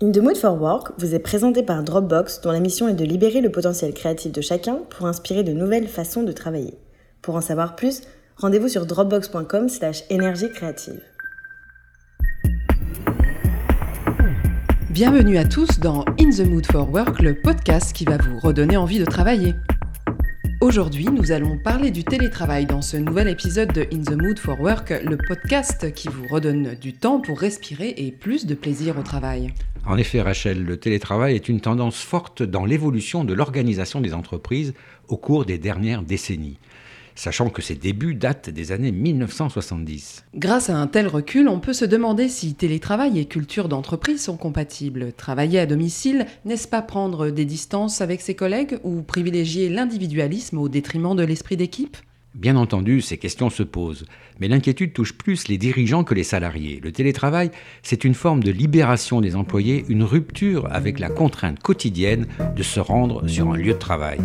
In 0.00 0.12
the 0.12 0.18
Mood 0.18 0.36
for 0.36 0.54
Work 0.62 0.92
vous 0.98 1.16
est 1.16 1.18
présenté 1.18 1.64
par 1.64 1.82
Dropbox 1.82 2.40
dont 2.40 2.52
la 2.52 2.60
mission 2.60 2.86
est 2.86 2.94
de 2.94 3.04
libérer 3.04 3.40
le 3.40 3.50
potentiel 3.50 3.92
créatif 3.92 4.30
de 4.30 4.40
chacun 4.40 4.78
pour 4.90 5.06
inspirer 5.06 5.42
de 5.42 5.52
nouvelles 5.52 5.88
façons 5.88 6.22
de 6.22 6.30
travailler. 6.30 6.74
Pour 7.20 7.34
en 7.34 7.40
savoir 7.40 7.74
plus, 7.74 8.02
rendez-vous 8.36 8.68
sur 8.68 8.86
dropbox.com 8.86 9.68
slash 9.68 10.04
énergie 10.08 10.50
créative. 10.54 11.00
Bienvenue 14.90 15.36
à 15.36 15.44
tous 15.44 15.80
dans 15.80 16.04
In 16.20 16.30
the 16.30 16.46
Mood 16.46 16.66
for 16.66 16.88
Work, 16.88 17.20
le 17.20 17.34
podcast 17.34 17.92
qui 17.92 18.04
va 18.04 18.18
vous 18.18 18.38
redonner 18.38 18.76
envie 18.76 19.00
de 19.00 19.04
travailler. 19.04 19.56
Aujourd'hui, 20.60 21.04
nous 21.04 21.30
allons 21.30 21.56
parler 21.56 21.92
du 21.92 22.02
télétravail 22.02 22.66
dans 22.66 22.82
ce 22.82 22.96
nouvel 22.96 23.28
épisode 23.28 23.72
de 23.72 23.82
In 23.92 24.02
the 24.02 24.20
Mood 24.20 24.40
for 24.40 24.60
Work, 24.60 24.92
le 25.04 25.16
podcast 25.16 25.92
qui 25.94 26.08
vous 26.08 26.26
redonne 26.26 26.74
du 26.74 26.92
temps 26.94 27.20
pour 27.20 27.38
respirer 27.38 27.94
et 27.96 28.10
plus 28.10 28.44
de 28.44 28.56
plaisir 28.56 28.98
au 28.98 29.02
travail. 29.04 29.54
En 29.86 29.96
effet, 29.96 30.20
Rachel, 30.20 30.64
le 30.64 30.76
télétravail 30.76 31.36
est 31.36 31.48
une 31.48 31.60
tendance 31.60 32.02
forte 32.02 32.42
dans 32.42 32.64
l'évolution 32.64 33.22
de 33.22 33.34
l'organisation 33.34 34.00
des 34.00 34.14
entreprises 34.14 34.74
au 35.06 35.16
cours 35.16 35.44
des 35.44 35.58
dernières 35.58 36.02
décennies 36.02 36.58
sachant 37.18 37.50
que 37.50 37.62
ses 37.62 37.74
débuts 37.74 38.14
datent 38.14 38.48
des 38.48 38.70
années 38.70 38.92
1970. 38.92 40.24
Grâce 40.36 40.70
à 40.70 40.76
un 40.78 40.86
tel 40.86 41.08
recul, 41.08 41.48
on 41.48 41.58
peut 41.58 41.72
se 41.72 41.84
demander 41.84 42.28
si 42.28 42.54
télétravail 42.54 43.18
et 43.18 43.24
culture 43.24 43.68
d'entreprise 43.68 44.22
sont 44.22 44.36
compatibles. 44.36 45.12
Travailler 45.12 45.58
à 45.58 45.66
domicile, 45.66 46.26
n'est-ce 46.44 46.68
pas 46.68 46.80
prendre 46.80 47.30
des 47.30 47.44
distances 47.44 48.00
avec 48.00 48.20
ses 48.20 48.34
collègues 48.34 48.78
ou 48.84 49.02
privilégier 49.02 49.68
l'individualisme 49.68 50.58
au 50.58 50.68
détriment 50.68 51.16
de 51.16 51.24
l'esprit 51.24 51.56
d'équipe? 51.56 51.96
Bien 52.34 52.54
entendu, 52.54 53.00
ces 53.00 53.18
questions 53.18 53.50
se 53.50 53.64
posent, 53.64 54.04
mais 54.38 54.46
l'inquiétude 54.46 54.92
touche 54.92 55.14
plus 55.14 55.48
les 55.48 55.58
dirigeants 55.58 56.04
que 56.04 56.14
les 56.14 56.22
salariés. 56.22 56.78
Le 56.80 56.92
télétravail, 56.92 57.50
c'est 57.82 58.04
une 58.04 58.14
forme 58.14 58.44
de 58.44 58.52
libération 58.52 59.20
des 59.20 59.34
employés, 59.34 59.84
une 59.88 60.04
rupture 60.04 60.68
avec 60.70 61.00
la 61.00 61.08
contrainte 61.08 61.58
quotidienne 61.58 62.28
de 62.54 62.62
se 62.62 62.78
rendre 62.78 63.26
sur 63.26 63.50
un 63.50 63.56
lieu 63.56 63.72
de 63.72 63.78
travail. 63.78 64.20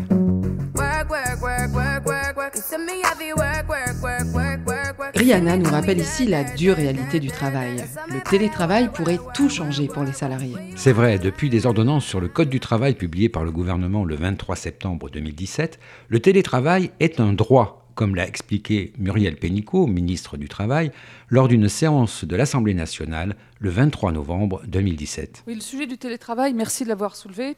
Rihanna 5.16 5.58
nous 5.58 5.70
rappelle 5.70 6.00
ici 6.00 6.26
la 6.26 6.44
dure 6.44 6.76
réalité 6.76 7.20
du 7.20 7.28
travail. 7.30 7.84
Le 8.10 8.22
télétravail 8.30 8.90
pourrait 8.92 9.20
tout 9.34 9.50
changer 9.50 9.88
pour 9.88 10.04
les 10.04 10.14
salariés. 10.14 10.56
C'est 10.76 10.92
vrai, 10.92 11.20
depuis 11.20 11.50
des 11.50 11.66
ordonnances 11.66 12.06
sur 12.06 12.20
le 12.20 12.28
Code 12.28 12.50
du 12.50 12.60
travail 12.60 12.96
publiées 12.96 13.30
par 13.30 13.44
le 13.44 13.52
gouvernement 13.52 14.06
le 14.06 14.16
23 14.16 14.56
septembre 14.56 15.10
2017, 15.10 15.80
le 16.08 16.20
télétravail 16.20 16.92
est 17.00 17.20
un 17.20 17.34
droit, 17.34 17.86
comme 17.96 18.16
l'a 18.16 18.28
expliqué 18.28 18.94
Muriel 18.98 19.36
Pénicaud, 19.36 19.88
ministre 19.88 20.38
du 20.38 20.50
Travail, 20.50 20.92
lors 21.30 21.48
d'une 21.48 21.70
séance 21.70 22.26
de 22.26 22.36
l'Assemblée 22.36 22.74
nationale 22.74 23.36
le 23.60 23.70
23 23.70 24.12
novembre 24.12 24.62
2017. 24.68 25.44
Oui, 25.48 25.56
le 25.56 25.62
sujet 25.62 25.86
du 25.86 25.98
télétravail, 25.98 26.54
merci 26.54 26.84
de 26.84 26.90
l'avoir 26.90 27.16
soulevé. 27.16 27.56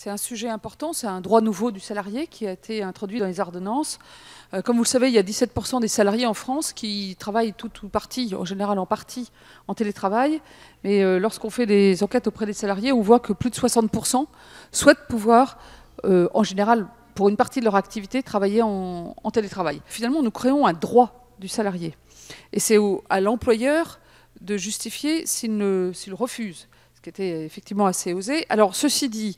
C'est 0.00 0.10
un 0.10 0.16
sujet 0.16 0.48
important, 0.48 0.92
c'est 0.92 1.08
un 1.08 1.20
droit 1.20 1.40
nouveau 1.40 1.72
du 1.72 1.80
salarié 1.80 2.28
qui 2.28 2.46
a 2.46 2.52
été 2.52 2.84
introduit 2.84 3.18
dans 3.18 3.26
les 3.26 3.40
ordonnances. 3.40 3.98
Euh, 4.54 4.62
comme 4.62 4.76
vous 4.76 4.84
le 4.84 4.88
savez, 4.88 5.08
il 5.08 5.12
y 5.12 5.18
a 5.18 5.24
17% 5.24 5.80
des 5.80 5.88
salariés 5.88 6.24
en 6.24 6.34
France 6.34 6.72
qui 6.72 7.16
travaillent 7.18 7.52
tout 7.52 7.72
ou 7.82 7.88
partie, 7.88 8.32
en 8.36 8.44
général 8.44 8.78
en 8.78 8.86
partie, 8.86 9.32
en 9.66 9.74
télétravail. 9.74 10.40
Mais 10.84 11.02
euh, 11.02 11.18
lorsqu'on 11.18 11.50
fait 11.50 11.66
des 11.66 12.00
enquêtes 12.04 12.28
auprès 12.28 12.46
des 12.46 12.52
salariés, 12.52 12.92
on 12.92 13.00
voit 13.00 13.18
que 13.18 13.32
plus 13.32 13.50
de 13.50 13.56
60% 13.56 14.26
souhaitent 14.70 15.08
pouvoir, 15.08 15.58
euh, 16.04 16.28
en 16.32 16.44
général, 16.44 16.86
pour 17.16 17.28
une 17.28 17.36
partie 17.36 17.58
de 17.58 17.64
leur 17.64 17.74
activité, 17.74 18.22
travailler 18.22 18.62
en, 18.62 19.14
télétravail. 19.32 19.82
Finalement, 19.84 20.22
nous 20.22 20.30
créons 20.30 20.64
un 20.64 20.74
droit 20.74 21.28
du 21.40 21.48
salarié. 21.48 21.96
Et 22.52 22.60
c'est 22.60 22.78
à 23.10 23.20
l'employeur 23.20 23.98
de 24.42 24.56
justifier 24.56 25.26
s'il 25.26 26.14
refuse 26.14 26.68
était 27.08 27.44
effectivement 27.44 27.86
assez 27.86 28.12
osé. 28.12 28.46
Alors, 28.48 28.74
ceci 28.74 29.08
dit, 29.08 29.36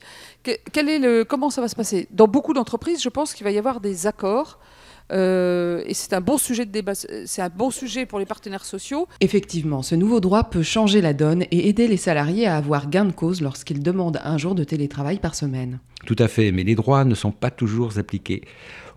comment 1.27 1.49
ça 1.49 1.61
va 1.61 1.67
se 1.67 1.75
passer? 1.75 2.07
Dans 2.11 2.27
beaucoup 2.27 2.53
d'entreprises, 2.53 3.01
je 3.01 3.09
pense 3.09 3.33
qu'il 3.33 3.43
va 3.43 3.51
y 3.51 3.57
avoir 3.57 3.79
des 3.79 4.07
accords. 4.07 4.59
Euh, 5.11 5.83
et 5.85 5.93
c'est 5.93 6.13
un 6.13 6.21
bon 6.21 6.37
sujet 6.37 6.65
de 6.65 6.71
débat, 6.71 6.93
c'est 6.95 7.41
un 7.41 7.49
bon 7.49 7.71
sujet 7.71 8.05
pour 8.05 8.19
les 8.19 8.25
partenaires 8.25 8.65
sociaux. 8.65 9.07
Effectivement, 9.19 9.81
ce 9.81 9.95
nouveau 9.95 10.19
droit 10.19 10.45
peut 10.45 10.63
changer 10.63 11.01
la 11.01 11.13
donne 11.13 11.43
et 11.51 11.69
aider 11.69 11.87
les 11.87 11.97
salariés 11.97 12.47
à 12.47 12.57
avoir 12.57 12.89
gain 12.89 13.05
de 13.05 13.11
cause 13.11 13.41
lorsqu'ils 13.41 13.83
demandent 13.83 14.21
un 14.23 14.37
jour 14.37 14.55
de 14.55 14.63
télétravail 14.63 15.19
par 15.19 15.35
semaine. 15.35 15.79
Tout 16.05 16.15
à 16.17 16.27
fait, 16.27 16.51
mais 16.51 16.63
les 16.63 16.75
droits 16.75 17.05
ne 17.05 17.15
sont 17.15 17.31
pas 17.31 17.51
toujours 17.51 17.97
appliqués 17.97 18.41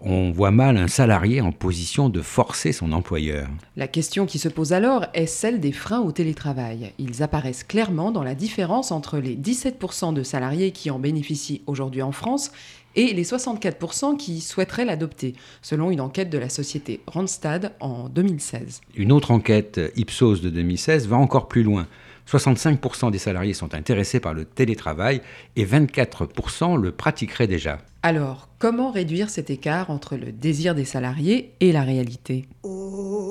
on 0.04 0.30
voit 0.30 0.50
mal 0.50 0.76
un 0.76 0.88
salarié 0.88 1.40
en 1.40 1.50
position 1.50 2.10
de 2.10 2.20
forcer 2.20 2.72
son 2.72 2.92
employeur. 2.92 3.48
La 3.76 3.88
question 3.88 4.26
qui 4.26 4.38
se 4.38 4.48
pose 4.48 4.72
alors 4.72 5.06
est 5.14 5.26
celle 5.26 5.60
des 5.60 5.72
freins 5.72 6.00
au 6.00 6.12
télétravail. 6.12 6.92
Ils 6.98 7.22
apparaissent 7.22 7.64
clairement 7.64 8.12
dans 8.12 8.22
la 8.22 8.34
différence 8.34 8.92
entre 8.92 9.18
les 9.18 9.34
17% 9.34 10.12
de 10.12 10.22
salariés 10.22 10.72
qui 10.72 10.90
en 10.90 10.98
bénéficient 10.98 11.62
aujourd'hui 11.66 12.02
en 12.02 12.12
France 12.12 12.52
et 12.96 13.12
les 13.12 13.24
64% 13.24 14.16
qui 14.16 14.40
souhaiteraient 14.40 14.84
l'adopter, 14.84 15.34
selon 15.62 15.90
une 15.90 16.00
enquête 16.00 16.30
de 16.30 16.38
la 16.38 16.48
société 16.48 17.00
Randstad 17.06 17.72
en 17.80 18.08
2016. 18.08 18.80
Une 18.96 19.12
autre 19.12 19.30
enquête 19.30 19.80
Ipsos 19.96 20.40
de 20.40 20.50
2016 20.50 21.08
va 21.08 21.16
encore 21.16 21.48
plus 21.48 21.62
loin. 21.62 21.86
65% 22.28 23.10
des 23.10 23.18
salariés 23.18 23.52
sont 23.52 23.74
intéressés 23.74 24.20
par 24.20 24.34
le 24.34 24.44
télétravail 24.44 25.20
et 25.56 25.66
24% 25.66 26.80
le 26.80 26.92
pratiqueraient 26.92 27.46
déjà. 27.46 27.78
Alors, 28.02 28.48
comment 28.58 28.90
réduire 28.90 29.30
cet 29.30 29.50
écart 29.50 29.90
entre 29.90 30.16
le 30.16 30.32
désir 30.32 30.74
des 30.74 30.84
salariés 30.84 31.54
et 31.60 31.72
la 31.72 31.82
réalité? 31.82 32.46
Oh, 32.62 33.24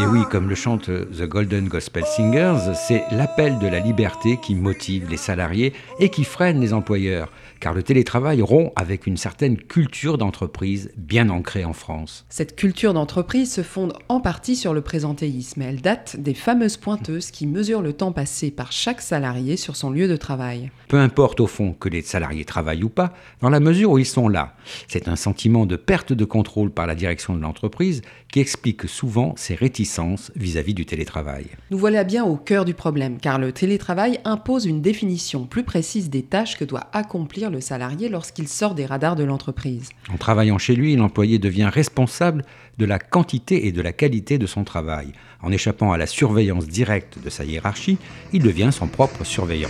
et 0.00 0.06
oui, 0.06 0.20
comme 0.30 0.48
le 0.48 0.54
chante 0.54 0.86
The 0.86 1.24
Golden 1.24 1.66
Gospel 1.68 2.04
Singers, 2.04 2.74
c'est 2.74 3.02
l'appel 3.10 3.58
de 3.58 3.66
la 3.66 3.80
liberté 3.80 4.38
qui 4.40 4.54
motive 4.54 5.08
les 5.10 5.16
salariés 5.16 5.72
et 5.98 6.08
qui 6.08 6.24
freine 6.24 6.60
les 6.60 6.72
employeurs 6.72 7.32
car 7.60 7.74
le 7.74 7.82
télétravail 7.82 8.42
rompt 8.42 8.72
avec 8.76 9.06
une 9.06 9.16
certaine 9.16 9.56
culture 9.56 10.18
d'entreprise 10.18 10.90
bien 10.96 11.28
ancrée 11.28 11.64
en 11.64 11.72
France. 11.72 12.24
Cette 12.28 12.56
culture 12.56 12.94
d'entreprise 12.94 13.52
se 13.52 13.62
fonde 13.62 13.94
en 14.08 14.20
partie 14.20 14.56
sur 14.56 14.74
le 14.74 14.80
présentéisme. 14.80 15.62
Elle 15.62 15.80
date 15.80 16.16
des 16.18 16.34
fameuses 16.34 16.76
pointeuses 16.76 17.30
qui 17.30 17.46
mesurent 17.46 17.82
le 17.82 17.92
temps 17.92 18.12
passé 18.12 18.50
par 18.50 18.72
chaque 18.72 19.00
salarié 19.00 19.56
sur 19.56 19.76
son 19.76 19.90
lieu 19.90 20.08
de 20.08 20.16
travail. 20.16 20.70
Peu 20.88 20.98
importe 20.98 21.40
au 21.40 21.46
fond 21.46 21.72
que 21.72 21.88
les 21.88 22.02
salariés 22.02 22.44
travaillent 22.44 22.84
ou 22.84 22.88
pas, 22.88 23.12
dans 23.40 23.50
la 23.50 23.60
mesure 23.60 23.92
où 23.92 23.98
ils 23.98 24.06
sont 24.06 24.28
là. 24.28 24.54
C'est 24.86 25.08
un 25.08 25.16
sentiment 25.16 25.66
de 25.66 25.76
perte 25.76 26.12
de 26.12 26.24
contrôle 26.24 26.70
par 26.70 26.86
la 26.86 26.94
direction 26.94 27.34
de 27.34 27.40
l'entreprise 27.40 28.02
qui 28.32 28.40
explique 28.40 28.88
souvent 28.88 29.34
ses 29.36 29.54
réticences 29.54 30.30
vis-à-vis 30.36 30.74
du 30.74 30.86
télétravail. 30.86 31.46
Nous 31.70 31.78
voilà 31.78 32.04
bien 32.04 32.24
au 32.24 32.36
cœur 32.36 32.64
du 32.64 32.74
problème, 32.74 33.18
car 33.18 33.38
le 33.38 33.52
télétravail 33.52 34.20
impose 34.24 34.66
une 34.66 34.82
définition 34.82 35.46
plus 35.46 35.64
précise 35.64 36.10
des 36.10 36.22
tâches 36.22 36.56
que 36.56 36.64
doit 36.64 36.88
accomplir 36.92 37.47
le 37.50 37.60
salarié 37.60 38.08
lorsqu'il 38.08 38.48
sort 38.48 38.74
des 38.74 38.86
radars 38.86 39.16
de 39.16 39.24
l'entreprise. 39.24 39.88
En 40.12 40.16
travaillant 40.16 40.58
chez 40.58 40.74
lui, 40.74 40.96
l'employé 40.96 41.38
devient 41.38 41.70
responsable 41.72 42.44
de 42.78 42.84
la 42.84 42.98
quantité 42.98 43.66
et 43.66 43.72
de 43.72 43.82
la 43.82 43.92
qualité 43.92 44.38
de 44.38 44.46
son 44.46 44.64
travail. 44.64 45.12
En 45.42 45.52
échappant 45.52 45.92
à 45.92 45.98
la 45.98 46.06
surveillance 46.06 46.66
directe 46.66 47.18
de 47.22 47.30
sa 47.30 47.44
hiérarchie, 47.44 47.98
il 48.32 48.42
devient 48.42 48.70
son 48.72 48.86
propre 48.86 49.24
surveillant. 49.24 49.68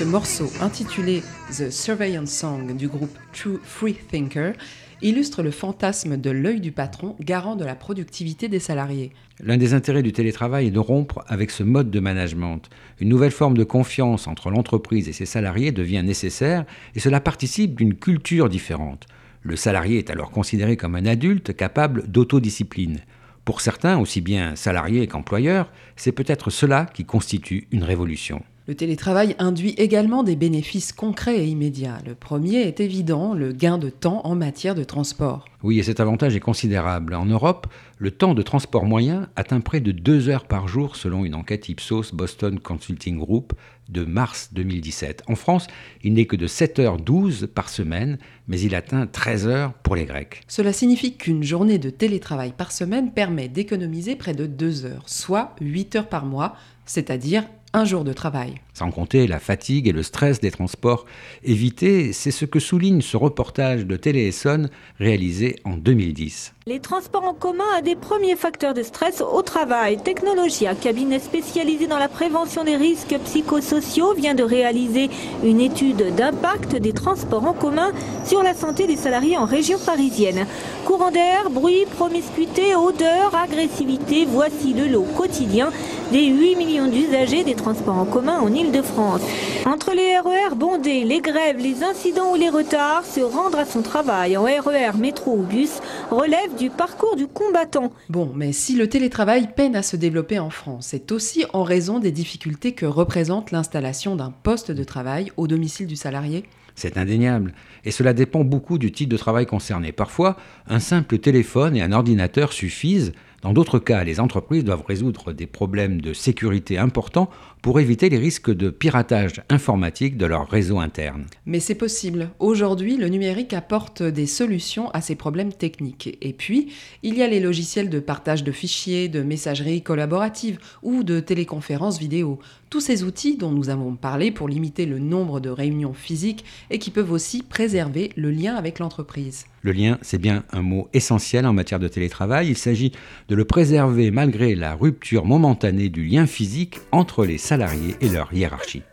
Ce 0.00 0.04
morceau 0.04 0.50
intitulé 0.62 1.22
The 1.50 1.70
Surveillance 1.70 2.30
Song 2.30 2.74
du 2.74 2.88
groupe 2.88 3.18
True 3.34 3.60
Free 3.62 3.92
Thinker 3.94 4.54
illustre 5.02 5.42
le 5.42 5.50
fantasme 5.50 6.16
de 6.16 6.30
l'œil 6.30 6.60
du 6.60 6.72
patron, 6.72 7.16
garant 7.20 7.56
de 7.56 7.64
la 7.64 7.74
productivité 7.74 8.48
des 8.48 8.58
salariés. 8.58 9.12
L'un 9.42 9.56
des 9.56 9.74
intérêts 9.74 10.02
du 10.02 10.12
télétravail 10.12 10.66
est 10.66 10.70
de 10.70 10.78
rompre 10.78 11.24
avec 11.26 11.50
ce 11.50 11.62
mode 11.62 11.90
de 11.90 12.00
management. 12.00 12.68
Une 13.00 13.08
nouvelle 13.08 13.30
forme 13.30 13.56
de 13.56 13.64
confiance 13.64 14.26
entre 14.26 14.50
l'entreprise 14.50 15.08
et 15.08 15.12
ses 15.12 15.26
salariés 15.26 15.72
devient 15.72 16.02
nécessaire 16.04 16.64
et 16.94 17.00
cela 17.00 17.20
participe 17.20 17.76
d'une 17.76 17.94
culture 17.94 18.48
différente. 18.48 19.06
Le 19.42 19.56
salarié 19.56 19.98
est 19.98 20.10
alors 20.10 20.30
considéré 20.30 20.76
comme 20.76 20.94
un 20.94 21.06
adulte 21.06 21.56
capable 21.56 22.06
d'autodiscipline. 22.08 22.98
Pour 23.46 23.62
certains, 23.62 23.98
aussi 23.98 24.20
bien 24.20 24.54
salariés 24.54 25.06
qu'employeurs, 25.06 25.72
c'est 25.96 26.12
peut-être 26.12 26.50
cela 26.50 26.84
qui 26.84 27.06
constitue 27.06 27.66
une 27.72 27.84
révolution. 27.84 28.42
Le 28.70 28.76
télétravail 28.76 29.34
induit 29.40 29.74
également 29.78 30.22
des 30.22 30.36
bénéfices 30.36 30.92
concrets 30.92 31.40
et 31.40 31.48
immédiats. 31.48 31.98
Le 32.06 32.14
premier 32.14 32.58
est 32.60 32.78
évident, 32.78 33.34
le 33.34 33.50
gain 33.50 33.78
de 33.78 33.90
temps 33.90 34.20
en 34.22 34.36
matière 34.36 34.76
de 34.76 34.84
transport. 34.84 35.46
Oui, 35.64 35.80
et 35.80 35.82
cet 35.82 35.98
avantage 35.98 36.36
est 36.36 36.40
considérable. 36.40 37.14
En 37.14 37.24
Europe, 37.24 37.66
le 37.98 38.12
temps 38.12 38.32
de 38.32 38.42
transport 38.42 38.84
moyen 38.84 39.28
atteint 39.34 39.60
près 39.60 39.80
de 39.80 39.90
2 39.90 40.28
heures 40.28 40.46
par 40.46 40.68
jour 40.68 40.94
selon 40.94 41.24
une 41.24 41.34
enquête 41.34 41.68
Ipsos 41.68 42.14
Boston 42.14 42.60
Consulting 42.60 43.18
Group 43.18 43.54
de 43.88 44.04
mars 44.04 44.50
2017. 44.52 45.24
En 45.26 45.34
France, 45.34 45.66
il 46.04 46.12
n'est 46.12 46.26
que 46.26 46.36
de 46.36 46.46
7h12 46.46 47.48
par 47.48 47.70
semaine, 47.70 48.18
mais 48.46 48.60
il 48.60 48.76
atteint 48.76 49.08
13 49.08 49.48
heures 49.48 49.72
pour 49.82 49.96
les 49.96 50.04
Grecs. 50.04 50.42
Cela 50.46 50.72
signifie 50.72 51.16
qu'une 51.16 51.42
journée 51.42 51.78
de 51.78 51.90
télétravail 51.90 52.52
par 52.56 52.70
semaine 52.70 53.10
permet 53.12 53.48
d'économiser 53.48 54.14
près 54.14 54.34
de 54.34 54.46
2 54.46 54.84
heures, 54.84 55.08
soit 55.08 55.56
8 55.60 55.96
heures 55.96 56.08
par 56.08 56.24
mois, 56.24 56.54
c'est-à-dire 56.86 57.44
un 57.72 57.84
jour 57.84 58.04
de 58.04 58.12
travail. 58.12 58.54
Sans 58.74 58.90
compter 58.90 59.26
la 59.26 59.38
fatigue 59.38 59.86
et 59.88 59.92
le 59.92 60.02
stress 60.02 60.40
des 60.40 60.50
transports 60.50 61.04
évités, 61.44 62.12
c'est 62.12 62.30
ce 62.30 62.44
que 62.44 62.58
souligne 62.58 63.00
ce 63.00 63.16
reportage 63.16 63.86
de 63.86 63.96
Télé 63.96 64.26
Essonne 64.26 64.70
réalisé 64.98 65.56
en 65.64 65.76
2010. 65.76 66.54
Les 66.66 66.80
transports 66.80 67.24
en 67.24 67.34
commun 67.34 67.64
a 67.76 67.82
des 67.82 67.96
premiers 67.96 68.36
facteurs 68.36 68.74
de 68.74 68.82
stress 68.82 69.20
au 69.22 69.42
travail. 69.42 70.02
Technologie, 70.02 70.66
un 70.66 70.74
cabinet 70.74 71.18
spécialisé 71.18 71.86
dans 71.86 71.98
la 71.98 72.08
prévention 72.08 72.64
des 72.64 72.76
risques 72.76 73.18
psychosociaux, 73.24 74.14
vient 74.14 74.34
de 74.34 74.44
réaliser 74.44 75.10
une 75.44 75.60
étude 75.60 76.14
d'impact 76.14 76.76
des 76.76 76.92
transports 76.92 77.44
en 77.44 77.54
commun 77.54 77.92
sur 78.24 78.42
la 78.42 78.54
santé 78.54 78.86
des 78.86 78.96
salariés 78.96 79.36
en 79.36 79.46
région 79.46 79.78
parisienne. 79.84 80.46
Courant 80.84 81.10
d'air, 81.10 81.50
bruit, 81.50 81.86
promiscuité, 81.96 82.74
odeur, 82.74 83.34
agressivité, 83.34 84.26
voici 84.26 84.72
le 84.72 84.86
lot 84.86 85.06
quotidien 85.16 85.70
des 86.10 86.26
8 86.26 86.56
millions 86.56 86.88
d'usagers 86.88 87.44
des 87.44 87.54
transports 87.54 87.96
en 87.96 88.04
commun 88.04 88.40
en 88.40 88.52
Ile-de-France. 88.52 89.22
Entre 89.64 89.92
les 89.92 90.18
RER 90.18 90.56
bondés, 90.56 91.04
les 91.04 91.20
grèves, 91.20 91.58
les 91.58 91.84
incidents 91.84 92.32
ou 92.32 92.36
les 92.36 92.48
retards, 92.48 93.04
se 93.04 93.20
rendre 93.20 93.58
à 93.58 93.64
son 93.64 93.82
travail 93.82 94.36
en 94.36 94.42
RER, 94.42 94.98
métro 94.98 95.36
ou 95.36 95.42
bus 95.42 95.80
relève 96.10 96.56
du 96.58 96.68
parcours 96.68 97.14
du 97.14 97.28
combattant. 97.28 97.92
Bon, 98.08 98.32
mais 98.34 98.52
si 98.52 98.74
le 98.74 98.88
télétravail 98.88 99.50
peine 99.54 99.76
à 99.76 99.82
se 99.82 99.96
développer 99.96 100.40
en 100.40 100.50
France, 100.50 100.88
c'est 100.90 101.12
aussi 101.12 101.44
en 101.52 101.62
raison 101.62 102.00
des 102.00 102.12
difficultés 102.12 102.72
que 102.72 102.86
représente 102.86 103.52
l'installation 103.52 104.16
d'un 104.16 104.32
poste 104.42 104.72
de 104.72 104.84
travail 104.84 105.30
au 105.36 105.46
domicile 105.46 105.86
du 105.86 105.96
salarié. 105.96 106.44
C'est 106.74 106.96
indéniable, 106.96 107.52
et 107.84 107.90
cela 107.90 108.12
dépend 108.12 108.42
beaucoup 108.42 108.78
du 108.78 108.90
type 108.90 109.10
de 109.10 109.16
travail 109.16 109.44
concerné. 109.46 109.92
Parfois, 109.92 110.36
un 110.66 110.80
simple 110.80 111.18
téléphone 111.18 111.76
et 111.76 111.82
un 111.82 111.92
ordinateur 111.92 112.52
suffisent 112.52 113.12
dans 113.42 113.52
d'autres 113.52 113.78
cas, 113.78 114.04
les 114.04 114.20
entreprises 114.20 114.64
doivent 114.64 114.84
résoudre 114.86 115.32
des 115.32 115.46
problèmes 115.46 116.00
de 116.00 116.12
sécurité 116.12 116.76
importants 116.78 117.30
pour 117.62 117.80
éviter 117.80 118.08
les 118.08 118.18
risques 118.18 118.50
de 118.50 118.70
piratage 118.70 119.42
informatique 119.48 120.16
de 120.16 120.26
leur 120.26 120.48
réseau 120.48 120.78
interne. 120.78 121.24
Mais 121.46 121.60
c'est 121.60 121.74
possible. 121.74 122.30
Aujourd'hui, 122.38 122.96
le 122.96 123.08
numérique 123.08 123.52
apporte 123.52 124.02
des 124.02 124.26
solutions 124.26 124.90
à 124.90 125.00
ces 125.00 125.14
problèmes 125.14 125.52
techniques. 125.52 126.18
Et 126.20 126.32
puis, 126.32 126.72
il 127.02 127.16
y 127.16 127.22
a 127.22 127.28
les 127.28 127.40
logiciels 127.40 127.90
de 127.90 128.00
partage 128.00 128.44
de 128.44 128.52
fichiers, 128.52 129.08
de 129.08 129.22
messagerie 129.22 129.82
collaborative 129.82 130.58
ou 130.82 131.02
de 131.02 131.20
téléconférence 131.20 131.98
vidéo. 131.98 132.38
Tous 132.70 132.80
ces 132.80 133.02
outils 133.02 133.36
dont 133.36 133.50
nous 133.50 133.68
avons 133.68 133.96
parlé 133.96 134.30
pour 134.30 134.48
limiter 134.48 134.86
le 134.86 135.00
nombre 135.00 135.40
de 135.40 135.50
réunions 135.50 135.92
physiques 135.92 136.44
et 136.70 136.78
qui 136.78 136.90
peuvent 136.90 137.10
aussi 137.10 137.42
préserver 137.42 138.10
le 138.16 138.30
lien 138.30 138.54
avec 138.54 138.78
l'entreprise. 138.78 139.46
Le 139.62 139.72
lien, 139.72 139.98
c'est 140.00 140.20
bien 140.20 140.44
un 140.52 140.62
mot 140.62 140.88
essentiel 140.94 141.46
en 141.46 141.52
matière 141.52 141.80
de 141.80 141.88
télétravail. 141.88 142.48
Il 142.48 142.56
s'agit 142.56 142.92
de 143.28 143.34
le 143.34 143.44
préserver 143.44 144.10
malgré 144.10 144.54
la 144.54 144.74
rupture 144.74 145.26
momentanée 145.26 145.88
du 145.88 146.04
lien 146.04 146.26
physique 146.26 146.78
entre 146.92 147.26
les 147.26 147.38
salariés 147.50 147.96
et 148.00 148.08
leur 148.08 148.32
hiérarchie. 148.32 148.84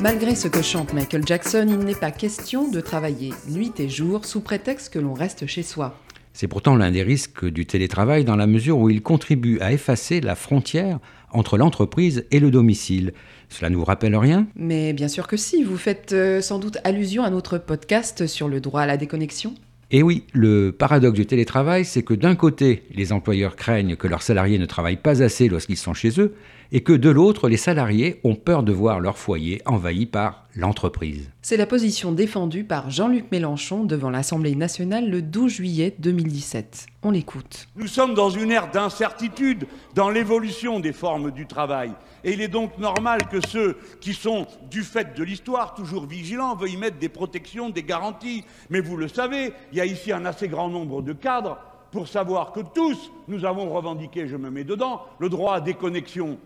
Malgré 0.00 0.34
ce 0.34 0.48
que 0.48 0.62
chante 0.62 0.92
Michael 0.94 1.24
Jackson, 1.24 1.68
il 1.68 1.78
n'est 1.78 1.94
pas 1.94 2.10
question 2.10 2.68
de 2.68 2.80
travailler 2.80 3.32
nuit 3.48 3.70
et 3.78 3.88
jour 3.88 4.24
sous 4.24 4.40
prétexte 4.40 4.92
que 4.92 4.98
l'on 4.98 5.14
reste 5.14 5.46
chez 5.46 5.62
soi. 5.62 5.96
C'est 6.32 6.48
pourtant 6.48 6.74
l'un 6.74 6.90
des 6.90 7.04
risques 7.04 7.44
du 7.44 7.66
télétravail 7.66 8.24
dans 8.24 8.36
la 8.36 8.48
mesure 8.48 8.78
où 8.78 8.90
il 8.90 9.00
contribue 9.00 9.60
à 9.60 9.72
effacer 9.72 10.20
la 10.20 10.34
frontière 10.34 10.98
entre 11.32 11.58
l'entreprise 11.58 12.26
et 12.30 12.40
le 12.40 12.50
domicile. 12.50 13.12
Cela 13.48 13.70
ne 13.70 13.76
vous 13.76 13.84
rappelle 13.84 14.16
rien? 14.16 14.46
Mais 14.56 14.92
bien 14.92 15.08
sûr 15.08 15.26
que 15.26 15.36
si, 15.36 15.62
vous 15.62 15.76
faites 15.76 16.12
euh, 16.12 16.40
sans 16.40 16.58
doute 16.58 16.78
allusion 16.84 17.22
à 17.22 17.30
notre 17.30 17.58
podcast 17.58 18.26
sur 18.26 18.48
le 18.48 18.60
droit 18.60 18.82
à 18.82 18.86
la 18.86 18.96
déconnexion. 18.96 19.54
Et 19.90 20.02
oui, 20.02 20.24
le 20.32 20.72
paradoxe 20.72 21.18
du 21.18 21.26
télétravail, 21.26 21.84
c'est 21.84 22.02
que 22.02 22.14
d'un 22.14 22.34
côté, 22.34 22.84
les 22.94 23.12
employeurs 23.12 23.56
craignent 23.56 23.96
que 23.96 24.08
leurs 24.08 24.22
salariés 24.22 24.58
ne 24.58 24.64
travaillent 24.64 24.96
pas 24.96 25.22
assez 25.22 25.48
lorsqu'ils 25.48 25.76
sont 25.76 25.92
chez 25.92 26.18
eux, 26.18 26.34
et 26.74 26.82
que 26.82 26.94
de 26.94 27.10
l'autre, 27.10 27.50
les 27.50 27.58
salariés 27.58 28.18
ont 28.24 28.34
peur 28.34 28.62
de 28.62 28.72
voir 28.72 28.98
leur 28.98 29.18
foyer 29.18 29.60
envahi 29.66 30.06
par 30.06 30.46
l'entreprise. 30.56 31.30
C'est 31.42 31.58
la 31.58 31.66
position 31.66 32.12
défendue 32.12 32.64
par 32.64 32.90
Jean-Luc 32.90 33.30
Mélenchon 33.30 33.84
devant 33.84 34.08
l'Assemblée 34.08 34.54
nationale 34.54 35.10
le 35.10 35.20
12 35.20 35.52
juillet 35.52 35.94
2017. 35.98 36.86
On 37.02 37.10
l'écoute. 37.10 37.68
Nous 37.76 37.86
sommes 37.86 38.14
dans 38.14 38.30
une 38.30 38.50
ère 38.50 38.70
d'incertitude 38.70 39.66
dans 39.94 40.08
l'évolution 40.08 40.80
des 40.80 40.94
formes 40.94 41.30
du 41.30 41.46
travail. 41.46 41.92
Et 42.24 42.32
il 42.32 42.40
est 42.40 42.48
donc 42.48 42.78
normal 42.78 43.20
que 43.30 43.46
ceux 43.46 43.76
qui 44.00 44.14
sont, 44.14 44.46
du 44.70 44.82
fait 44.82 45.14
de 45.14 45.24
l'histoire, 45.24 45.74
toujours 45.74 46.06
vigilants, 46.06 46.56
veuillent 46.56 46.74
y 46.74 46.76
mettre 46.78 46.98
des 46.98 47.10
protections, 47.10 47.68
des 47.68 47.82
garanties. 47.82 48.44
Mais 48.70 48.80
vous 48.80 48.96
le 48.96 49.08
savez, 49.08 49.52
il 49.72 49.78
y 49.78 49.80
a 49.82 49.86
ici 49.86 50.10
un 50.10 50.24
assez 50.24 50.48
grand 50.48 50.70
nombre 50.70 51.02
de 51.02 51.12
cadres 51.12 51.58
pour 51.90 52.08
savoir 52.08 52.52
que 52.52 52.60
tous, 52.60 53.12
nous 53.28 53.44
avons 53.44 53.70
revendiqué, 53.70 54.26
je 54.26 54.36
me 54.36 54.50
mets 54.50 54.64
dedans, 54.64 55.02
le 55.18 55.28
droit 55.28 55.56
à 55.56 55.60
déconnexion 55.60 56.38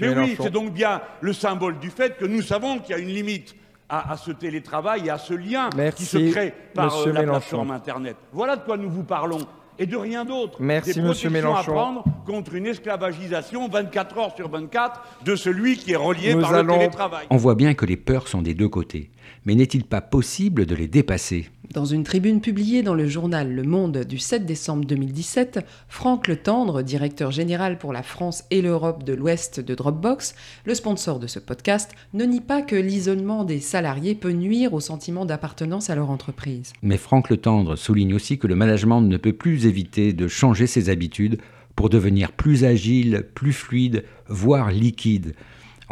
mais 0.00 0.16
oui, 0.16 0.36
c'est 0.40 0.50
donc 0.50 0.72
bien 0.72 1.00
le 1.20 1.32
symbole 1.32 1.78
du 1.78 1.90
fait 1.90 2.16
que 2.16 2.24
nous 2.24 2.42
savons 2.42 2.78
qu'il 2.78 2.90
y 2.90 2.98
a 2.98 3.02
une 3.02 3.08
limite 3.08 3.54
à, 3.88 4.16
ce 4.16 4.30
télétravail 4.30 5.06
et 5.06 5.10
à 5.10 5.18
ce 5.18 5.34
lien 5.34 5.68
qui 5.96 6.04
se 6.04 6.30
crée 6.30 6.54
par 6.74 6.96
euh, 6.96 7.12
la 7.12 7.22
plateforme 7.24 7.72
Internet. 7.72 8.16
Voilà 8.32 8.56
de 8.56 8.62
quoi 8.62 8.76
nous 8.76 8.88
vous 8.90 9.02
parlons 9.02 9.40
et 9.80 9.86
de 9.86 9.96
rien 9.96 10.24
d'autre. 10.24 10.58
Merci, 10.60 10.94
Des 10.94 11.00
Monsieur 11.00 11.30
Mélenchon. 11.30 11.72
à 11.72 11.74
prendre 11.74 12.04
contre 12.26 12.54
une 12.54 12.66
esclavagisation 12.66 13.66
24 13.68 14.18
heures 14.18 14.36
sur 14.36 14.48
24 14.48 15.00
de 15.24 15.34
celui 15.34 15.76
qui 15.76 15.92
est 15.92 15.96
relié 15.96 16.36
par 16.36 16.52
le 16.52 16.66
télétravail. 16.66 17.26
On 17.30 17.36
voit 17.36 17.54
bien 17.54 17.74
que 17.74 17.86
les 17.86 17.96
peurs 17.96 18.28
sont 18.28 18.42
des 18.42 18.54
deux 18.54 18.68
côtés. 18.68 19.10
Mais 19.44 19.54
n'est-il 19.54 19.84
pas 19.84 20.00
possible 20.00 20.66
de 20.66 20.74
les 20.74 20.86
dépasser 20.86 21.48
Dans 21.72 21.84
une 21.84 22.04
tribune 22.04 22.40
publiée 22.40 22.82
dans 22.82 22.94
le 22.94 23.06
journal 23.06 23.52
Le 23.52 23.62
Monde 23.62 24.04
du 24.04 24.18
7 24.18 24.44
décembre 24.44 24.84
2017, 24.84 25.60
Franck 25.88 26.28
Le 26.28 26.36
Tendre, 26.36 26.82
directeur 26.82 27.30
général 27.30 27.78
pour 27.78 27.92
la 27.92 28.02
France 28.02 28.44
et 28.50 28.62
l'Europe 28.62 29.04
de 29.04 29.14
l'Ouest 29.14 29.60
de 29.60 29.74
Dropbox, 29.74 30.34
le 30.64 30.74
sponsor 30.74 31.18
de 31.18 31.26
ce 31.26 31.38
podcast, 31.38 31.90
ne 32.14 32.24
nie 32.24 32.40
pas 32.40 32.62
que 32.62 32.76
l'isolement 32.76 33.44
des 33.44 33.60
salariés 33.60 34.14
peut 34.14 34.32
nuire 34.32 34.74
au 34.74 34.80
sentiment 34.80 35.24
d'appartenance 35.24 35.90
à 35.90 35.94
leur 35.94 36.10
entreprise. 36.10 36.72
Mais 36.82 36.96
Franck 36.96 37.30
Le 37.30 37.36
Tendre 37.36 37.76
souligne 37.76 38.14
aussi 38.14 38.38
que 38.38 38.46
le 38.46 38.56
management 38.56 39.00
ne 39.00 39.16
peut 39.16 39.32
plus 39.32 39.66
éviter 39.66 40.12
de 40.12 40.28
changer 40.28 40.66
ses 40.66 40.90
habitudes 40.90 41.38
pour 41.76 41.88
devenir 41.88 42.32
plus 42.32 42.64
agile, 42.64 43.24
plus 43.34 43.52
fluide, 43.52 44.04
voire 44.28 44.70
liquide. 44.70 45.34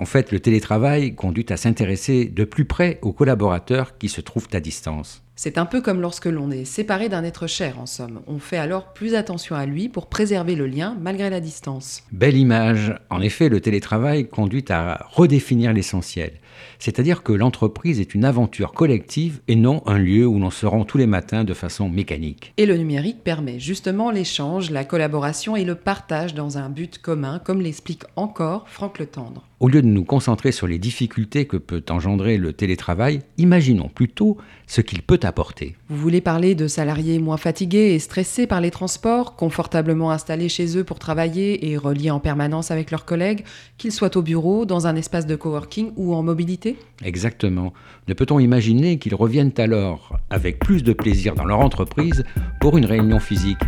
En 0.01 0.05
fait, 0.05 0.31
le 0.31 0.39
télétravail 0.39 1.17
conduit 1.17 1.47
à 1.49 1.57
s'intéresser 1.57 2.27
de 2.27 2.45
plus 2.45 2.65
près 2.65 3.01
aux 3.03 3.13
collaborateurs 3.13 3.99
qui 3.99 4.09
se 4.09 4.21
trouvent 4.21 4.49
à 4.53 4.61
distance. 4.61 5.25
C'est 5.41 5.57
un 5.57 5.67
peu 5.67 5.81
comme 5.81 6.01
lorsque 6.01 6.27
l'on 6.27 6.51
est 6.51 6.65
séparé 6.65 7.09
d'un 7.09 7.23
être 7.23 7.47
cher, 7.47 7.79
en 7.79 7.87
somme. 7.87 8.23
On 8.27 8.41
fait 8.41 8.57
alors 8.57 8.93
plus 8.93 9.15
attention 9.15 9.55
à 9.55 9.67
lui 9.67 9.89
pour 9.89 10.09
préserver 10.09 10.57
le 10.57 10.67
lien 10.67 10.97
malgré 11.01 11.31
la 11.31 11.39
distance. 11.39 12.03
Belle 12.11 12.37
image. 12.37 12.93
En 13.09 13.21
effet, 13.21 13.49
le 13.49 13.61
télétravail 13.61 14.27
conduit 14.27 14.65
à 14.69 15.07
redéfinir 15.13 15.73
l'essentiel. 15.73 16.33
C'est-à-dire 16.81 17.23
que 17.23 17.33
l'entreprise 17.33 18.01
est 18.01 18.15
une 18.15 18.25
aventure 18.25 18.73
collective 18.73 19.41
et 19.47 19.55
non 19.55 19.83
un 19.87 19.99
lieu 19.99 20.27
où 20.27 20.41
l'on 20.41 20.51
se 20.51 20.67
rend 20.67 20.85
tous 20.85 20.99
les 20.99 21.07
matins 21.07 21.45
de 21.45 21.55
façon 21.55 21.89
mécanique. 21.89 22.53
Et 22.57 22.67
le 22.67 22.77
numérique 22.77 23.23
permet 23.23 23.61
justement 23.61 24.11
l'échange, 24.11 24.71
la 24.71 24.85
collaboration 24.85 25.55
et 25.55 25.65
le 25.65 25.77
partage 25.77 26.35
dans 26.35 26.59
un 26.59 26.69
but 26.69 26.99
commun, 26.99 27.41
comme 27.45 27.61
l'explique 27.61 28.03
encore 28.17 28.69
Franck 28.69 28.99
Le 28.99 29.07
Tendre. 29.07 29.47
Au 29.61 29.69
lieu 29.69 29.83
de 29.83 29.89
nous 29.89 30.05
concentrer 30.05 30.53
sur 30.53 30.69
les 30.69 30.79
difficultés 30.79 31.47
que 31.47 31.57
peut 31.57 31.83
engendrer 31.91 32.39
le 32.39 32.53
télétravail, 32.53 33.23
imaginons 33.39 33.89
plutôt 33.89 34.37
ce 34.69 34.81
qu'il 34.81 35.03
peut 35.03 35.19
apporter. 35.29 35.77
Vous 35.89 35.97
voulez 35.97 36.21
parler 36.21 36.55
de 36.55 36.67
salariés 36.67 37.21
moins 37.21 37.37
fatigués 37.37 37.95
et 37.95 37.99
stressés 38.01 38.47
par 38.47 38.61
les 38.61 38.73
transports, 38.73 39.37
confortablement 39.37 40.11
installés 40.11 40.49
chez 40.49 40.77
eux 40.77 40.85
pour 40.85 40.99
travailler 40.99 41.71
et 41.71 41.77
reliés 41.77 42.11
en 42.11 42.19
permanence 42.19 42.71
avec 42.71 42.91
leurs 42.91 43.05
collègues, 43.05 43.45
qu'ils 43.77 43.93
soient 43.93 44.17
au 44.17 44.23
bureau, 44.23 44.65
dans 44.65 44.87
un 44.87 44.97
espace 44.97 45.27
de 45.27 45.37
coworking 45.37 45.93
ou 45.97 46.15
en 46.15 46.23
mobilité? 46.23 46.77
Exactement. 47.05 47.73
Ne 48.09 48.15
peut-on 48.15 48.41
imaginer 48.41 48.99
qu'ils 48.99 49.15
reviennent 49.15 49.53
alors 49.59 50.19
avec 50.31 50.59
plus 50.59 50.83
de 50.83 50.93
plaisir 50.93 51.35
dans 51.35 51.45
leur 51.45 51.61
entreprise 51.61 52.25
pour 52.61 52.77
une 52.77 52.87
réunion 52.87 53.21
physique? 53.21 53.59